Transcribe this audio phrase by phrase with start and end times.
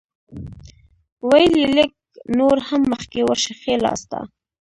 [1.29, 1.91] ویل یې لږ
[2.39, 4.17] نور هم مخکې ورشه ښی لاسته.